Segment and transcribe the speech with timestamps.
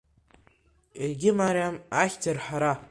[1.05, 2.73] Егьымариам ахьӡ арҳара.